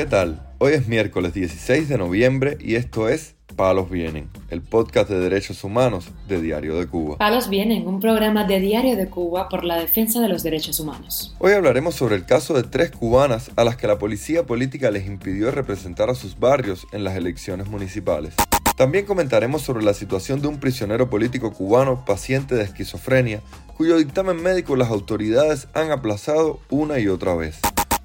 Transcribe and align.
¿Qué 0.00 0.06
tal? 0.06 0.40
Hoy 0.56 0.72
es 0.72 0.88
miércoles 0.88 1.34
16 1.34 1.90
de 1.90 1.98
noviembre 1.98 2.56
y 2.58 2.76
esto 2.76 3.10
es 3.10 3.34
Palos 3.54 3.90
Vienen, 3.90 4.30
el 4.48 4.62
podcast 4.62 5.10
de 5.10 5.20
derechos 5.20 5.62
humanos 5.62 6.08
de 6.26 6.40
Diario 6.40 6.78
de 6.78 6.86
Cuba. 6.86 7.18
Palos 7.18 7.50
Vienen, 7.50 7.86
un 7.86 8.00
programa 8.00 8.44
de 8.44 8.60
Diario 8.60 8.96
de 8.96 9.10
Cuba 9.10 9.50
por 9.50 9.62
la 9.62 9.78
defensa 9.78 10.22
de 10.22 10.30
los 10.30 10.42
derechos 10.42 10.80
humanos. 10.80 11.36
Hoy 11.38 11.52
hablaremos 11.52 11.96
sobre 11.96 12.16
el 12.16 12.24
caso 12.24 12.54
de 12.54 12.62
tres 12.62 12.92
cubanas 12.92 13.50
a 13.56 13.64
las 13.64 13.76
que 13.76 13.88
la 13.88 13.98
policía 13.98 14.46
política 14.46 14.90
les 14.90 15.06
impidió 15.06 15.50
representar 15.50 16.08
a 16.08 16.14
sus 16.14 16.40
barrios 16.40 16.86
en 16.92 17.04
las 17.04 17.14
elecciones 17.14 17.68
municipales. 17.68 18.32
También 18.78 19.04
comentaremos 19.04 19.60
sobre 19.60 19.84
la 19.84 19.92
situación 19.92 20.40
de 20.40 20.48
un 20.48 20.60
prisionero 20.60 21.10
político 21.10 21.52
cubano 21.52 22.06
paciente 22.06 22.54
de 22.54 22.64
esquizofrenia, 22.64 23.42
cuyo 23.76 23.98
dictamen 23.98 24.42
médico 24.42 24.76
las 24.76 24.88
autoridades 24.88 25.68
han 25.74 25.90
aplazado 25.90 26.58
una 26.70 26.98
y 27.00 27.08
otra 27.08 27.34
vez. 27.34 27.60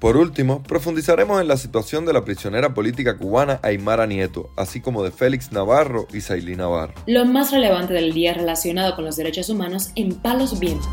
Por 0.06 0.16
último, 0.16 0.62
profundizaremos 0.62 1.40
en 1.40 1.48
la 1.48 1.56
situación 1.56 2.06
de 2.06 2.12
la 2.12 2.24
prisionera 2.24 2.72
política 2.72 3.18
cubana 3.18 3.58
Aymara 3.64 4.06
Nieto, 4.06 4.50
así 4.56 4.80
como 4.80 5.02
de 5.02 5.10
Félix 5.10 5.50
Navarro 5.50 6.06
y 6.12 6.20
Sailí 6.20 6.54
Navarro. 6.54 6.94
Lo 7.08 7.24
más 7.24 7.50
relevante 7.50 7.92
del 7.92 8.12
día 8.12 8.32
relacionado 8.32 8.94
con 8.94 9.04
los 9.04 9.16
derechos 9.16 9.50
humanos 9.50 9.90
en 9.96 10.14
Palos 10.14 10.60
Vientos. 10.60 10.86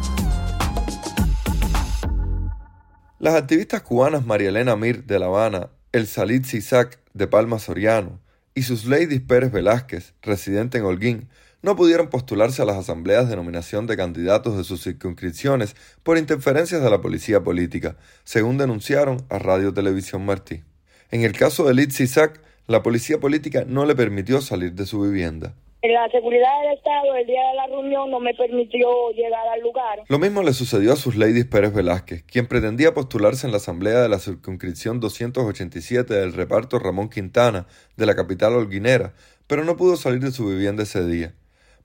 Las 3.20 3.36
activistas 3.36 3.84
cubanas 3.84 4.26
María 4.26 4.50
Elena 4.50 4.76
Mir 4.76 5.04
de 5.04 5.20
La 5.20 5.28
Habana, 5.28 5.70
El 5.92 6.08
Salit 6.08 6.46
Sisac 6.46 7.00
de 7.14 7.28
Palma 7.28 7.60
Soriano 7.60 8.23
y 8.56 8.64
sus 8.64 8.86
Ladies 8.86 9.22
Pérez 9.22 9.52
Velázquez, 9.52 10.14
residente 10.22 10.78
en 10.78 10.86
Holguín, 10.86 11.30
no 11.62 11.76
pudieron 11.76 12.10
postularse 12.10 12.62
a 12.62 12.66
las 12.66 12.78
asambleas 12.78 13.30
de 13.30 13.38
nominación 13.38 13.88
de 13.88 13.96
candidatos 13.96 14.58
de 14.58 14.64
sus 14.66 14.84
circunscripciones 14.84 15.76
por 16.04 16.18
interferencias 16.18 16.84
de 16.84 16.90
la 16.90 17.02
policía 17.02 17.42
política, 17.44 17.96
según 18.26 18.58
denunciaron 18.58 19.26
a 19.30 19.40
Radio 19.40 19.74
Televisión 19.74 20.26
Martí. 20.26 20.64
En 21.10 21.22
el 21.22 21.32
caso 21.32 21.64
de 21.64 21.74
Litz 21.74 22.02
Isaac, 22.02 22.42
la 22.68 22.84
policía 22.84 23.20
política 23.20 23.64
no 23.66 23.86
le 23.86 23.96
permitió 23.96 24.42
salir 24.42 24.74
de 24.74 24.86
su 24.86 25.02
vivienda. 25.02 25.56
La 25.84 26.10
seguridad 26.10 26.62
del 26.62 26.78
Estado 26.78 27.14
el 27.14 27.28
día 27.28 27.42
de 27.50 27.56
la 27.56 27.68
reunión 27.68 28.10
no 28.10 28.22
me 28.22 28.34
permitió 28.34 28.88
llegar 29.12 29.46
al 29.54 29.60
lugar. 29.60 30.00
Lo 30.08 30.18
mismo 30.18 30.42
le 30.42 30.54
sucedió 30.54 30.94
a 30.94 30.96
sus 30.96 31.18
ladies 31.18 31.46
Pérez 31.46 31.74
Velázquez, 31.74 32.24
quien 32.24 32.48
pretendía 32.48 32.94
postularse 32.94 33.46
en 33.46 33.52
la 33.52 33.58
asamblea 33.58 34.00
de 34.00 34.08
la 34.08 34.20
circunscripción 34.20 35.02
287 35.02 36.14
del 36.14 36.32
reparto 36.32 36.80
Ramón 36.80 37.10
Quintana 37.10 37.68
de 37.98 38.06
la 38.06 38.16
capital 38.16 38.54
holguinera, 38.54 39.12
pero 39.46 39.66
no 39.66 39.76
pudo 39.76 39.98
salir 39.98 40.22
de 40.22 40.32
su 40.32 40.48
vivienda 40.48 40.84
ese 40.84 41.06
día. 41.06 41.34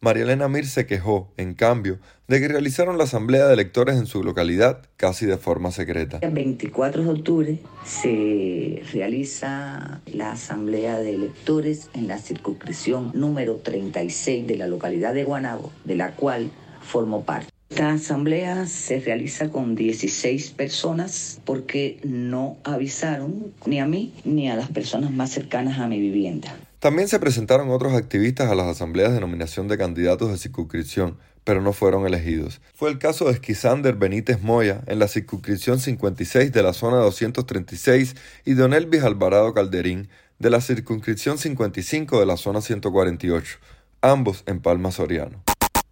María 0.01 0.23
Elena 0.23 0.47
Mir 0.49 0.67
se 0.67 0.87
quejó, 0.87 1.33
en 1.37 1.55
cambio, 1.55 1.99
de 2.29 2.41
que 2.41 2.47
realizaron 2.47 2.99
la 2.99 3.05
asamblea 3.05 3.47
de 3.49 3.55
electores 3.55 3.97
en 3.97 4.07
su 4.07 4.23
localidad 4.23 4.83
casi 4.97 5.27
de 5.27 5.39
forma 5.39 5.73
secreta. 5.73 6.19
El 6.21 6.31
24 6.31 7.03
de 7.03 7.11
octubre 7.11 7.59
se 7.85 8.83
realiza 8.93 10.01
la 10.07 10.33
asamblea 10.33 10.99
de 10.99 11.15
electores 11.15 11.91
en 11.95 12.07
la 12.07 12.19
circunscripción 12.19 13.11
número 13.15 13.57
36 13.57 14.47
de 14.47 14.57
la 14.57 14.69
localidad 14.69 15.15
de 15.15 15.25
Guanabo, 15.25 15.73
de 15.85 15.97
la 15.97 16.13
cual 16.13 16.51
formo 16.81 17.25
parte. 17.25 17.49
Esta 17.71 17.91
asamblea 17.91 18.67
se 18.67 19.01
realiza 19.01 19.51
con 19.51 19.75
16 19.75 20.51
personas 20.51 21.41
porque 21.45 22.01
no 22.03 22.57
avisaron 22.65 23.53
ni 23.67 23.79
a 23.81 23.87
mí 23.87 24.15
ni 24.25 24.49
a 24.49 24.57
las 24.57 24.69
personas 24.71 25.11
más 25.11 25.31
cercanas 25.31 25.79
a 25.79 25.87
mi 25.87 25.99
vivienda. 25.99 26.57
También 26.79 27.09
se 27.09 27.19
presentaron 27.19 27.71
otros 27.71 27.95
activistas 27.95 28.51
a 28.51 28.55
las 28.55 28.69
asambleas 28.69 29.13
de 29.13 29.19
nominación 29.19 29.67
de 29.67 29.77
candidatos 29.77 30.31
de 30.31 30.39
circunscripción, 30.39 31.19
pero 31.43 31.61
no 31.61 31.73
fueron 31.73 32.07
elegidos. 32.07 32.61
Fue 32.73 32.89
el 32.89 32.99
caso 32.99 33.25
de 33.25 33.33
Esquisander 33.33 33.97
Benítez 33.97 34.43
Moya 34.43 34.83
en 34.87 35.01
la 35.01 35.09
circunscripción 35.09 35.81
56 35.81 36.53
de 36.53 36.63
la 36.63 36.73
zona 36.73 36.99
236 36.99 38.15
y 38.45 38.55
de 38.55 38.63
Onelvis 38.63 39.03
Alvarado 39.03 39.53
Calderín 39.55 40.09
de 40.39 40.51
la 40.51 40.61
circunscripción 40.61 41.37
55 41.39 42.21
de 42.21 42.27
la 42.27 42.37
zona 42.37 42.61
148, 42.61 43.59
ambos 44.01 44.45
en 44.47 44.61
Palma 44.61 44.93
Soriano. 44.93 45.48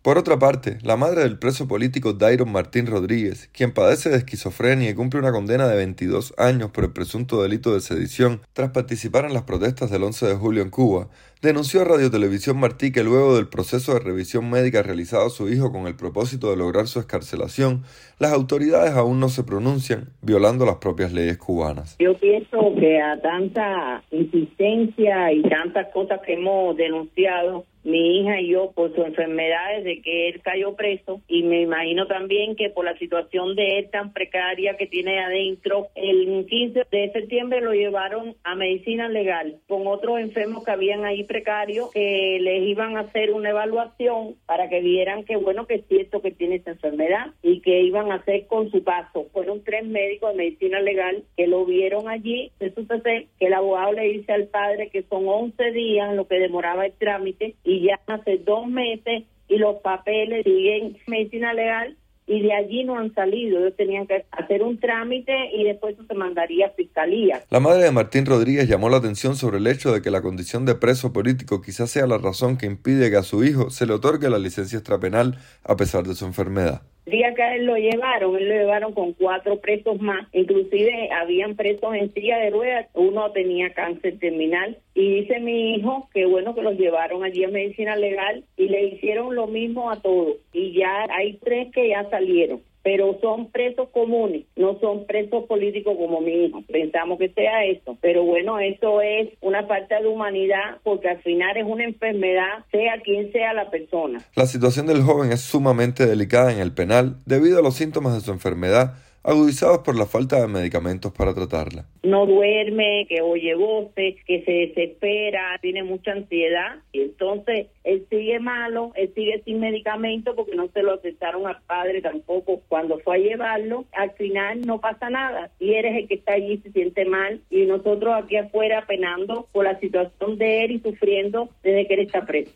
Por 0.07 0.19
otra 0.19 0.39
parte, 0.39 0.79
la 0.85 0.97
madre 0.97 1.23
del 1.23 1.37
preso 1.37 1.67
político 1.67 2.13
Dairon 2.13 2.53
Martín 2.53 2.87
Rodríguez, 2.87 3.51
quien 3.53 3.75
padece 3.75 4.09
de 4.09 4.19
esquizofrenia 4.19 4.89
y 4.89 4.95
cumple 4.95 5.19
una 5.19 5.33
condena 5.33 5.67
de 5.67 5.75
22 5.75 6.33
años 6.39 6.71
por 6.71 6.85
el 6.85 6.93
presunto 6.93 7.43
delito 7.43 7.75
de 7.75 7.81
sedición 7.81 8.41
tras 8.53 8.71
participar 8.71 9.25
en 9.25 9.35
las 9.35 9.43
protestas 9.43 9.91
del 9.91 10.05
11 10.05 10.29
de 10.29 10.35
julio 10.37 10.63
en 10.63 10.71
Cuba, 10.71 11.09
denunció 11.43 11.81
a 11.81 11.87
Radio 11.87 12.09
Televisión 12.09 12.57
Martí 12.57 12.93
que 12.93 13.03
luego 13.03 13.35
del 13.35 13.49
proceso 13.49 13.95
de 13.95 13.99
revisión 13.99 14.49
médica 14.49 14.81
realizado 14.81 15.27
a 15.27 15.31
su 15.31 15.49
hijo 15.49 15.73
con 15.73 15.89
el 15.89 15.97
propósito 15.97 16.51
de 16.51 16.57
lograr 16.57 16.87
su 16.87 17.01
escarcelación, 17.01 17.83
las 18.21 18.33
autoridades 18.33 18.93
aún 18.93 19.19
no 19.19 19.29
se 19.29 19.43
pronuncian, 19.43 20.11
violando 20.23 20.65
las 20.67 20.77
propias 20.77 21.13
leyes 21.13 21.37
cubanas. 21.37 21.97
Yo 21.99 22.17
pienso 22.17 22.73
que 22.79 23.01
a 23.01 23.21
tanta 23.21 24.05
insistencia 24.13 25.33
y 25.33 25.43
tantas 25.43 25.89
cosas 25.93 26.21
que 26.25 26.35
hemos 26.35 26.77
denunciado, 26.77 27.65
mi 27.87 28.21
hija 28.21 28.41
y 28.41 28.49
yo 28.49 28.73
por 28.73 28.95
su 28.95 29.03
enfermedad 29.03 29.77
desde 29.79 30.03
que 30.03 30.29
él 30.29 30.41
cayó 30.43 30.75
preso 30.75 31.21
y 31.29 31.45
me 31.45 31.63
imagino 31.63 32.07
también 32.07 32.57
que 32.57 32.69
por 32.69 32.85
la 32.85 32.99
situación 32.99 33.55
de 33.55 33.79
él 33.79 33.91
tan 33.91 34.13
precaria 34.13 34.77
que 34.77 34.87
tiene 34.87 35.21
adentro, 35.21 35.89
el 35.95 36.47
15 36.49 36.87
de 36.91 37.13
septiembre 37.13 37.61
lo 37.61 37.73
llevaron 37.73 38.35
a 38.43 38.55
medicina 38.57 39.09
legal 39.09 39.61
con 39.69 39.87
otros 39.87 40.19
enfermos 40.19 40.65
que 40.65 40.73
habían 40.73 41.05
ahí 41.05 41.23
precarios 41.25 41.91
que 41.93 42.39
les 42.41 42.63
iban 42.65 42.97
a 42.97 43.01
hacer 43.01 43.33
una 43.33 43.51
evaluación 43.51 44.35
para 44.47 44.69
que 44.69 44.81
vieran 44.81 45.25
que 45.25 45.37
bueno 45.37 45.67
que 45.67 45.77
es 45.77 45.87
cierto 45.87 46.21
que 46.21 46.33
tiene 46.33 46.57
esa 46.57 46.73
enfermedad 46.73 47.29
y 47.43 47.61
que 47.61 47.83
iban 47.83 48.11
a 48.11 48.17
hacer 48.17 48.47
con 48.47 48.71
su 48.71 48.83
paso. 48.83 49.29
Fueron 49.33 49.63
tres 49.63 49.85
médicos 49.85 50.33
de 50.33 50.39
medicina 50.39 50.81
legal 50.81 51.23
que 51.37 51.47
lo 51.47 51.65
vieron 51.65 52.09
allí. 52.09 52.51
Eso 52.59 52.83
que 53.05 53.47
el 53.47 53.55
abogado 53.55 53.93
le 53.93 54.03
dice 54.03 54.33
al 54.33 54.49
padre 54.49 54.91
que 54.91 55.03
son 55.05 55.29
11 55.29 55.73
días 55.73 56.15
lo 56.15 56.27
que 56.27 56.39
demoraba 56.39 56.87
el 56.87 56.93
trámite 56.93 57.55
y 57.65 57.76
y 57.77 57.87
ya 57.87 58.01
hace 58.07 58.39
dos 58.39 58.67
meses 58.67 59.25
y 59.49 59.59
los 59.59 59.77
papeles 59.77 60.45
siguen 60.45 60.97
medicina 61.07 61.53
legal 61.53 61.97
y 62.27 62.43
de 62.43 62.53
allí 62.53 62.85
no 62.85 62.99
han 62.99 63.15
salido. 63.15 63.61
Ellos 63.61 63.77
tenían 63.77 64.07
que 64.07 64.25
hacer 64.33 64.63
un 64.63 64.79
trámite 64.79 65.33
y 65.55 65.65
después 65.65 65.95
eso 65.95 66.05
se 66.07 66.15
mandaría 66.15 66.67
a 66.67 66.71
fiscalía. 66.71 67.45
La 67.51 67.61
madre 67.61 67.85
de 67.85 67.93
Martín 67.93 68.27
Rodríguez 68.27 68.69
llamó 68.69 68.89
la 68.89 68.97
atención 68.97 69.37
sobre 69.37 69.59
el 69.59 69.67
hecho 69.67 69.93
de 69.93 70.03
que 70.03 70.11
la 70.11 70.23
condición 70.23 70.65
de 70.65 70.75
preso 70.75 71.13
político 71.13 71.63
quizás 71.63 71.91
sea 71.91 72.07
la 72.07 72.19
razón 72.19 72.57
que 72.57 72.67
impide 72.67 73.11
que 73.11 73.17
a 73.17 73.23
su 73.23 73.45
hijo 73.45 73.71
se 73.71 73.87
le 73.87 73.93
otorgue 73.93 74.29
la 74.29 74.39
licencia 74.39 74.79
extrapenal 74.79 75.39
a 75.63 75.77
pesar 75.77 76.05
de 76.05 76.15
su 76.15 76.25
enfermedad. 76.25 76.83
Día 77.07 77.35
que 77.35 77.55
él 77.55 77.67
lo 77.67 77.77
llevaron, 77.77 78.37
él 78.37 78.49
lo 78.49 78.55
llevaron 78.57 78.93
con 78.93 79.13
cuatro 79.13 79.61
presos 79.61 80.01
más, 80.01 80.27
inclusive 80.33 81.09
habían 81.13 81.55
presos 81.55 81.95
en 81.95 82.13
silla 82.13 82.37
de 82.39 82.51
ruedas, 82.51 82.89
uno 82.95 83.31
tenía 83.31 83.73
cáncer 83.73 84.19
terminal. 84.19 84.77
Y 84.93 85.21
dice 85.21 85.39
mi 85.39 85.77
hijo 85.77 86.09
que 86.13 86.27
bueno 86.27 86.55
que 86.57 86.63
los 86.63 86.77
llevaron 86.77 87.23
allí 87.23 87.45
a 87.45 87.49
medicina 87.49 87.95
legal 87.95 88.43
y 88.57 88.69
le 88.69 88.87
hicieron 88.89 89.37
lo 89.37 89.47
mismo 89.47 89.89
a 89.91 90.01
todos. 90.01 90.39
Y 90.53 90.73
ya 90.73 91.07
hay 91.11 91.35
tres 91.35 91.69
que 91.73 91.91
ya 91.91 92.11
salieron 92.11 92.61
pero 92.87 93.19
son 93.21 93.51
presos 93.51 93.89
comunes, 93.89 94.45
no 94.55 94.79
son 94.79 95.07
presos 95.07 95.47
políticos 95.47 95.97
como 95.99 96.21
mi 96.21 96.45
hijo. 96.45 96.63
Pensamos 96.71 97.19
que 97.19 97.31
sea 97.31 97.65
eso, 97.65 97.99
pero 98.01 98.23
bueno, 98.23 98.61
eso 98.61 99.01
es 99.01 99.31
una 99.41 99.67
falta 99.67 100.01
de 100.01 100.07
humanidad 100.07 100.79
porque 100.85 101.09
al 101.09 101.21
final 101.23 101.57
es 101.57 101.65
una 101.67 101.83
enfermedad, 101.83 102.65
sea 102.71 103.01
quien 103.03 103.33
sea 103.33 103.55
la 103.55 103.73
persona. 103.73 104.25
La 104.37 104.47
situación 104.47 104.87
del 104.87 105.03
joven 105.03 105.33
es 105.33 105.41
sumamente 105.41 106.07
delicada 106.07 106.53
en 106.53 106.61
el 106.61 106.73
penal 106.75 107.17
debido 107.27 107.59
a 107.59 107.63
los 107.63 107.75
síntomas 107.75 108.15
de 108.15 108.21
su 108.21 108.31
enfermedad 108.31 108.95
agudizados 109.27 109.79
por 109.79 109.97
la 109.97 110.07
falta 110.07 110.41
de 110.41 110.47
medicamentos 110.47 111.13
para 111.13 111.35
tratarla. 111.35 111.85
No 112.05 112.27
duerme, 112.27 113.07
que 113.09 113.21
oye 113.21 113.57
voces, 113.57 114.15
que 114.25 114.45
se 114.45 114.53
desespera, 114.53 115.59
tiene 115.61 115.83
mucha 115.83 116.13
ansiedad 116.13 116.77
y 116.93 117.03
entonces 117.03 117.67
él 117.83 118.07
sigue 118.09 118.39
malo, 118.39 118.93
él 118.95 119.13
sigue 119.15 119.43
sin 119.45 119.59
medicamento 119.59 120.37
porque 120.37 120.55
no 120.55 120.69
se 120.69 120.83
lo 120.83 120.95
aceptaron 120.95 121.47
al 121.47 121.61
padre 121.67 122.01
tampoco 122.01 122.63
cuando 122.69 123.01
fue 123.01 123.17
a 123.17 123.19
llevarlo. 123.19 123.85
Al 123.93 124.13
final 124.13 124.61
no 124.63 124.81
pasa 124.81 125.11
nada 125.11 125.51
y 125.59 125.75
eres 125.75 125.97
el 125.97 126.07
que 126.07 126.15
está 126.15 126.35
allí 126.35 126.59
se 126.59 126.71
siente 126.71 127.05
mal 127.05 127.41
y 127.51 127.67
nosotros 127.67 128.15
aquí 128.15 128.37
afuera 128.37 128.85
penando 128.87 129.49
por 129.51 129.65
la 129.65 129.79
situación 129.81 130.39
de 130.39 130.65
él 130.65 130.71
y 130.73 130.81
sufriendo 130.81 131.49
desde 131.65 131.89
que 131.89 131.95
él 131.95 132.01
está 132.01 132.25
preso. 132.25 132.53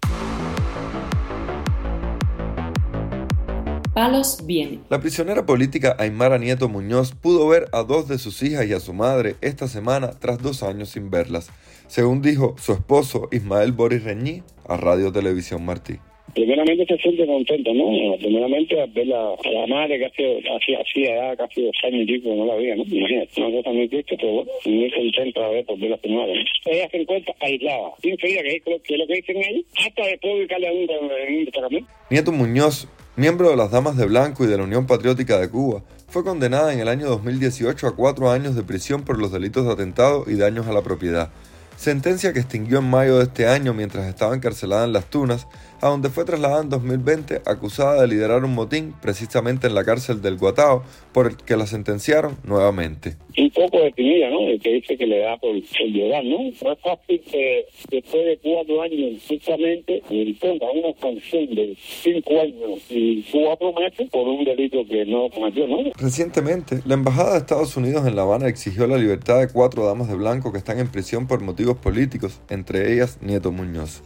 Palos 4.00 4.38
viene. 4.46 4.78
La 4.88 4.98
prisionera 4.98 5.44
política 5.44 5.94
Aymara 5.98 6.38
Nieto 6.38 6.70
Muñoz 6.70 7.12
pudo 7.14 7.46
ver 7.46 7.66
a 7.70 7.82
dos 7.82 8.08
de 8.08 8.16
sus 8.16 8.42
hijas 8.42 8.66
y 8.66 8.72
a 8.72 8.80
su 8.80 8.94
madre 8.94 9.34
esta 9.42 9.68
semana 9.68 10.12
tras 10.18 10.42
dos 10.42 10.62
años 10.62 10.88
sin 10.88 11.10
verlas, 11.10 11.50
según 11.86 12.22
dijo 12.22 12.54
su 12.56 12.72
esposo 12.72 13.28
Ismael 13.30 13.72
Boris 13.72 14.02
Reñí 14.02 14.40
a 14.66 14.78
Radio 14.78 15.12
Televisión 15.12 15.66
Martí. 15.66 15.98
Primeramente 16.32 16.86
se 16.86 16.96
siente 16.96 17.26
contento, 17.26 17.74
¿no? 17.74 18.16
Primeramente 18.16 18.80
al 18.80 18.88
ver 18.88 19.12
a 19.12 19.36
la 19.52 19.66
madre 19.66 19.98
que 19.98 20.06
hace, 20.06 20.76
así, 20.80 21.04
ya 21.04 21.36
casi 21.36 21.60
dos 21.60 21.76
años 21.84 22.00
y 22.00 22.06
pico 22.06 22.34
no 22.34 22.46
la 22.46 22.54
veía, 22.54 22.76
¿no? 22.76 22.84
Imagínate, 22.84 23.38
una 23.42 23.58
cosa 23.58 23.70
muy 23.70 23.86
triste, 23.86 24.16
pero 24.16 24.32
bueno, 24.32 24.50
muy 24.64 24.90
contento 24.92 25.44
a 25.44 25.50
ver 25.50 25.64
por 25.66 25.78
ver 25.78 25.92
a 25.92 25.98
su 25.98 26.08
madre. 26.08 26.34
¿no? 26.36 26.72
Ella 26.72 26.88
se 26.88 26.96
encuentra 27.02 27.34
aislada, 27.40 27.90
sin 28.00 28.16
que 28.16 28.38
es 28.38 28.98
lo 28.98 29.06
que 29.06 29.14
dicen 29.14 29.36
ellos, 29.36 29.64
hasta 29.76 30.06
después 30.06 30.32
de 30.32 30.40
ubicarle 30.40 30.68
a 30.68 30.72
un, 30.72 30.88
en 30.88 31.36
un 31.36 31.44
destacamento. 31.44 31.90
Nieto 32.08 32.32
Muñoz 32.32 32.88
Miembro 33.20 33.50
de 33.50 33.56
las 33.56 33.70
Damas 33.70 33.98
de 33.98 34.06
Blanco 34.06 34.44
y 34.44 34.46
de 34.46 34.56
la 34.56 34.64
Unión 34.64 34.86
Patriótica 34.86 35.36
de 35.36 35.50
Cuba, 35.50 35.82
fue 36.08 36.24
condenada 36.24 36.72
en 36.72 36.80
el 36.80 36.88
año 36.88 37.06
2018 37.06 37.86
a 37.86 37.94
cuatro 37.94 38.30
años 38.30 38.54
de 38.54 38.62
prisión 38.62 39.02
por 39.02 39.18
los 39.18 39.30
delitos 39.30 39.66
de 39.66 39.72
atentado 39.72 40.24
y 40.26 40.36
daños 40.36 40.66
a 40.68 40.72
la 40.72 40.80
propiedad, 40.80 41.28
sentencia 41.76 42.32
que 42.32 42.40
extinguió 42.40 42.78
en 42.78 42.88
mayo 42.88 43.18
de 43.18 43.24
este 43.24 43.46
año 43.46 43.74
mientras 43.74 44.06
estaba 44.06 44.34
encarcelada 44.34 44.86
en 44.86 44.94
Las 44.94 45.04
Tunas, 45.10 45.48
a 45.80 45.88
donde 45.88 46.10
fue 46.10 46.24
trasladada 46.24 46.62
en 46.62 46.70
2020 46.70 47.42
acusada 47.46 48.00
de 48.00 48.08
liderar 48.08 48.44
un 48.44 48.54
motín 48.54 48.94
precisamente 49.00 49.66
en 49.66 49.74
la 49.74 49.84
cárcel 49.84 50.22
del 50.22 50.36
Guatao, 50.36 50.82
por 51.12 51.26
el 51.26 51.36
que 51.36 51.56
la 51.56 51.66
sentenciaron 51.66 52.36
nuevamente. 52.44 53.16
Un 53.36 53.50
poco 53.50 53.80
definida, 53.80 54.30
¿no? 54.30 54.48
El 54.48 54.60
que 54.60 54.70
dice 54.70 54.96
que 54.96 55.06
le 55.06 55.20
da 55.20 55.36
por, 55.38 55.54
llorar, 55.54 56.24
¿no? 56.24 56.38
No 56.40 56.72
es 56.72 56.80
fácil 56.80 57.20
que 57.20 57.66
después 57.90 58.24
de 58.24 58.38
cuatro 58.42 58.82
años 58.82 59.22
justamente 59.26 60.02
ponga 60.40 60.70
una 60.70 60.92
sanción 61.00 61.54
de 61.54 61.76
cinco 61.78 62.40
años 62.40 62.80
y 62.90 63.24
cuatro 63.30 63.72
meses 63.72 64.08
por 64.10 64.26
un 64.26 64.44
delito 64.44 64.84
que 64.86 65.04
no 65.06 65.28
cometió, 65.30 65.66
¿no? 65.66 65.78
Recientemente, 65.96 66.80
la 66.86 66.94
Embajada 66.94 67.32
de 67.32 67.38
Estados 67.38 67.76
Unidos 67.76 68.06
en 68.06 68.16
La 68.16 68.22
Habana 68.22 68.48
exigió 68.48 68.86
la 68.86 68.98
libertad 68.98 69.40
de 69.40 69.48
cuatro 69.52 69.84
damas 69.86 70.08
de 70.08 70.16
blanco 70.16 70.52
que 70.52 70.58
están 70.58 70.78
en 70.78 70.90
prisión 70.90 71.26
por 71.26 71.40
motivos 71.40 71.76
políticos, 71.78 72.40
entre 72.50 72.92
ellas 72.92 73.18
Nieto 73.22 73.52
Muñoz. 73.52 74.02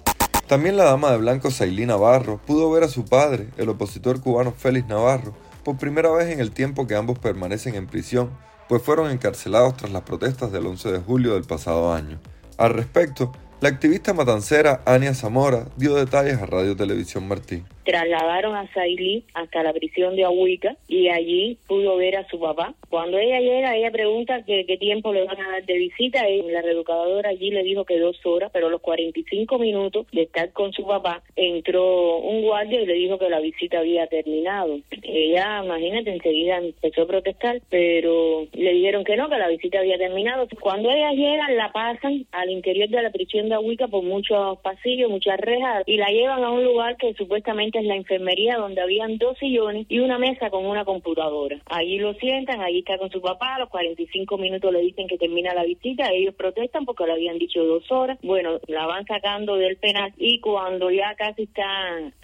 También 0.46 0.76
la 0.76 0.84
dama 0.84 1.10
de 1.10 1.16
blanco 1.16 1.50
Sailí 1.50 1.86
Navarro 1.86 2.38
pudo 2.44 2.70
ver 2.70 2.84
a 2.84 2.88
su 2.88 3.04
padre, 3.06 3.48
el 3.56 3.70
opositor 3.70 4.20
cubano 4.20 4.52
Félix 4.52 4.86
Navarro, 4.88 5.34
por 5.64 5.78
primera 5.78 6.10
vez 6.10 6.30
en 6.30 6.40
el 6.40 6.50
tiempo 6.50 6.86
que 6.86 6.96
ambos 6.96 7.18
permanecen 7.18 7.74
en 7.74 7.86
prisión, 7.86 8.30
pues 8.68 8.82
fueron 8.82 9.10
encarcelados 9.10 9.76
tras 9.76 9.90
las 9.90 10.02
protestas 10.02 10.52
del 10.52 10.66
11 10.66 10.92
de 10.92 10.98
julio 10.98 11.34
del 11.34 11.44
pasado 11.44 11.92
año. 11.94 12.20
Al 12.58 12.74
respecto, 12.74 13.32
la 13.60 13.70
activista 13.70 14.12
matancera 14.12 14.82
Ania 14.84 15.14
Zamora 15.14 15.66
dio 15.76 15.94
detalles 15.94 16.38
a 16.38 16.46
Radio 16.46 16.76
Televisión 16.76 17.26
Martín 17.26 17.64
trasladaron 17.84 18.56
a 18.56 18.72
Sailí 18.72 19.24
hasta 19.34 19.62
la 19.62 19.72
prisión 19.72 20.16
de 20.16 20.24
Ahuica 20.24 20.76
y 20.88 21.08
allí 21.08 21.58
pudo 21.66 21.96
ver 21.96 22.16
a 22.16 22.28
su 22.28 22.38
papá. 22.40 22.74
Cuando 22.88 23.18
ella 23.18 23.40
llega, 23.40 23.76
ella 23.76 23.90
pregunta 23.90 24.42
que, 24.44 24.66
qué 24.66 24.76
tiempo 24.76 25.12
le 25.12 25.24
van 25.24 25.40
a 25.40 25.50
dar 25.50 25.64
de 25.64 25.74
visita 25.74 26.28
y 26.28 26.42
la 26.42 26.62
reeducadora 26.62 27.30
allí 27.30 27.50
le 27.50 27.62
dijo 27.62 27.84
que 27.84 27.98
dos 27.98 28.18
horas, 28.24 28.50
pero 28.52 28.68
a 28.68 28.70
los 28.70 28.80
45 28.80 29.58
minutos 29.58 30.06
de 30.12 30.22
estar 30.22 30.52
con 30.52 30.72
su 30.72 30.86
papá 30.86 31.22
entró 31.36 32.18
un 32.18 32.42
guardia 32.42 32.80
y 32.80 32.86
le 32.86 32.94
dijo 32.94 33.18
que 33.18 33.28
la 33.28 33.40
visita 33.40 33.78
había 33.78 34.06
terminado. 34.06 34.78
Ella, 35.02 35.62
imagínate, 35.64 36.12
enseguida 36.12 36.58
empezó 36.58 37.02
a 37.02 37.06
protestar, 37.06 37.60
pero 37.68 38.46
le 38.52 38.72
dijeron 38.72 39.04
que 39.04 39.16
no, 39.16 39.28
que 39.28 39.38
la 39.38 39.48
visita 39.48 39.80
había 39.80 39.98
terminado. 39.98 40.46
Cuando 40.60 40.90
ella 40.90 41.12
llega, 41.12 41.50
la 41.50 41.72
pasan 41.72 42.26
al 42.32 42.50
interior 42.50 42.88
de 42.88 43.02
la 43.02 43.10
prisión 43.10 43.48
de 43.48 43.56
Ahuica 43.56 43.88
por 43.88 44.02
muchos 44.02 44.58
pasillos, 44.60 45.10
muchas 45.10 45.38
rejas 45.40 45.82
y 45.86 45.96
la 45.96 46.08
llevan 46.08 46.42
a 46.44 46.50
un 46.50 46.64
lugar 46.64 46.96
que 46.96 47.14
supuestamente 47.14 47.73
es 47.78 47.84
la 47.84 47.96
enfermería 47.96 48.56
donde 48.56 48.80
habían 48.80 49.18
dos 49.18 49.38
sillones 49.38 49.86
y 49.88 49.98
una 49.98 50.18
mesa 50.18 50.50
con 50.50 50.66
una 50.66 50.84
computadora. 50.84 51.60
Allí 51.66 51.98
lo 51.98 52.14
sientan, 52.14 52.60
allí 52.60 52.80
está 52.80 52.98
con 52.98 53.10
su 53.10 53.20
papá, 53.20 53.56
a 53.56 53.58
los 53.60 53.68
45 53.68 54.38
minutos 54.38 54.72
le 54.72 54.80
dicen 54.80 55.08
que 55.08 55.18
termina 55.18 55.54
la 55.54 55.64
visita, 55.64 56.12
ellos 56.12 56.34
protestan 56.34 56.84
porque 56.84 57.06
le 57.06 57.12
habían 57.12 57.38
dicho 57.38 57.64
dos 57.64 57.90
horas, 57.90 58.18
bueno, 58.22 58.60
la 58.66 58.86
van 58.86 59.06
sacando 59.06 59.56
del 59.56 59.76
penal 59.76 60.12
y 60.16 60.40
cuando 60.40 60.90
ya 60.90 61.14
casi 61.16 61.44
está 61.44 61.64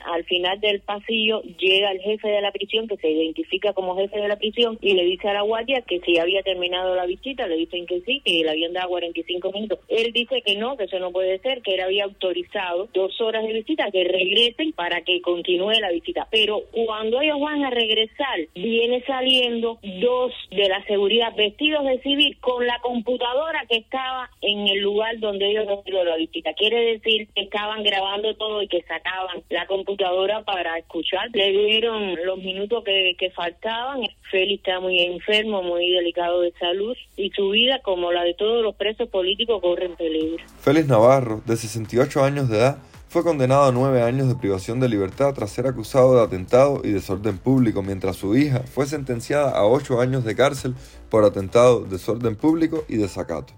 al 0.05 0.25
final 0.25 0.61
del 0.61 0.81
pasillo, 0.81 1.43
llega 1.43 1.93
el 1.93 2.01
jefe 2.01 2.29
de 2.29 2.41
la 2.41 2.53
prisión 2.53 2.89
que 2.89 2.97
se 2.97 3.11
identifica 3.11 3.73
como 3.73 3.97
jefe 3.97 4.19
de 4.19 4.29
la 4.29 4.37
prisión 4.37 4.79
y 4.81 4.95
le 4.95 5.05
dice 5.05 5.29
a 5.29 5.35
la 5.35 5.43
guardia 5.43 5.83
que 5.83 6.01
si 6.01 6.19
había 6.19 6.43
terminado 6.43 6.95
la 6.95 7.07
visita, 7.07 7.47
le 7.47 7.57
dicen 7.57 7.87
que 7.87 8.01
sí, 8.03 8.21
que 8.25 8.43
le 8.45 8.51
habían 8.51 8.73
dado 8.73 8.89
45 8.91 9.53
minutos. 9.53 9.79
Él 9.89 10.13
dice 10.13 10.43
que 10.43 10.57
no, 10.57 10.77
que 10.77 10.85
eso 10.85 10.99
no 10.99 11.11
puede 11.11 11.39
ser, 11.41 11.63
que 11.63 11.75
él 11.75 11.81
había 11.81 12.05
autorizado 12.05 12.89
dos 12.93 13.21
horas 13.21 13.45
de 13.45 13.53
visita, 13.53 13.91
que 13.91 14.05
regresen 14.05 14.73
para 14.73 15.03
que 15.03 15.21
con 15.21 15.40
continúe 15.41 15.81
la 15.81 15.91
visita. 15.91 16.27
Pero 16.31 16.63
cuando 16.71 17.21
ellos 17.21 17.41
van 17.41 17.65
a 17.65 17.71
regresar, 17.71 18.39
viene 18.55 19.03
saliendo 19.07 19.79
dos 19.83 20.33
de 20.51 20.69
la 20.69 20.85
seguridad 20.85 21.35
vestidos 21.35 21.85
de 21.85 22.01
civil 22.03 22.37
con 22.41 22.67
la 22.67 22.79
computadora 22.81 23.65
que 23.69 23.79
estaba 23.79 24.31
en 24.43 24.69
el 24.69 24.81
lugar 24.81 25.19
donde 25.19 25.51
ellos 25.51 25.67
recibieron 25.67 26.09
la 26.09 26.17
visita. 26.17 26.53
Quiere 26.55 26.93
decir 26.93 27.29
que 27.35 27.43
estaban 27.43 27.83
grabando 27.83 28.35
todo 28.37 28.63
y 28.63 28.69
que 28.69 28.83
sacaban 28.83 29.43
la 29.49 29.67
computadora 29.67 30.43
para 30.43 30.79
escuchar. 30.79 31.31
Le 31.33 31.51
dieron 31.51 32.17
los 32.25 32.39
minutos 32.39 32.85
que, 32.85 33.15
que 33.19 33.31
faltaban. 33.31 34.03
Félix 34.31 34.61
está 34.61 34.81
muy 34.81 35.01
enfermo, 35.01 35.63
muy 35.63 35.91
delicado 35.91 36.43
de 36.43 36.53
salud 36.61 36.97
y 37.17 37.31
su 37.31 37.51
vida, 37.51 37.81
como 37.83 38.13
la 38.13 38.25
de 38.25 38.35
todos 38.35 38.63
los 38.63 38.75
presos 38.77 39.09
políticos, 39.09 39.61
corre 39.61 39.87
en 39.87 39.97
peligro. 39.97 40.45
Félix 40.61 40.87
Navarro, 40.87 41.43
de 41.47 41.57
68 41.57 42.23
años 42.23 42.49
de 42.49 42.59
edad, 42.59 42.79
fue 43.11 43.25
condenado 43.25 43.65
a 43.65 43.73
nueve 43.73 44.03
años 44.03 44.29
de 44.29 44.37
privación 44.37 44.79
de 44.79 44.89
libertad 44.89 45.35
tras 45.35 45.51
ser 45.51 45.67
acusado 45.67 46.15
de 46.15 46.23
atentado 46.23 46.81
y 46.85 46.91
desorden 46.91 47.39
público, 47.39 47.83
mientras 47.83 48.15
su 48.15 48.37
hija 48.37 48.63
fue 48.73 48.87
sentenciada 48.87 49.51
a 49.51 49.67
ocho 49.67 50.01
años 50.01 50.25
de 50.25 50.37
cárcel 50.37 50.77
por 51.11 51.25
atentado, 51.25 51.81
desorden 51.81 52.37
público 52.37 52.85
y 52.89 52.99
desacato. 52.99 53.53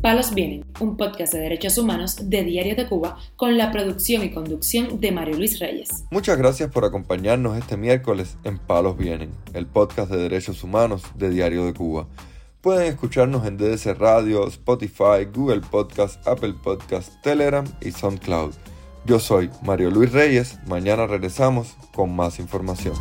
Palos 0.00 0.32
Vienen, 0.32 0.64
un 0.80 0.96
podcast 0.96 1.34
de 1.34 1.40
derechos 1.40 1.76
humanos 1.76 2.16
de 2.30 2.44
Diario 2.44 2.76
de 2.76 2.88
Cuba 2.88 3.18
con 3.36 3.58
la 3.58 3.70
producción 3.70 4.24
y 4.24 4.30
conducción 4.30 4.98
de 4.98 5.12
Mario 5.12 5.36
Luis 5.36 5.60
Reyes. 5.60 6.04
Muchas 6.10 6.38
gracias 6.38 6.70
por 6.70 6.86
acompañarnos 6.86 7.58
este 7.58 7.76
miércoles 7.76 8.38
en 8.42 8.56
Palos 8.56 8.96
Vienen, 8.96 9.32
el 9.52 9.66
podcast 9.66 10.10
de 10.10 10.16
derechos 10.16 10.64
humanos 10.64 11.02
de 11.14 11.28
Diario 11.28 11.66
de 11.66 11.74
Cuba. 11.74 12.06
Pueden 12.62 12.92
escucharnos 12.92 13.44
en 13.44 13.56
DDC 13.56 13.98
Radio, 13.98 14.46
Spotify, 14.46 15.26
Google 15.34 15.62
Podcast, 15.62 16.24
Apple 16.28 16.54
Podcast, 16.62 17.20
Telegram 17.20 17.66
y 17.80 17.90
SoundCloud. 17.90 18.54
Yo 19.04 19.18
soy 19.18 19.50
Mario 19.64 19.90
Luis 19.90 20.12
Reyes, 20.12 20.60
mañana 20.68 21.08
regresamos 21.08 21.76
con 21.92 22.14
más 22.14 22.38
información. 22.38 22.94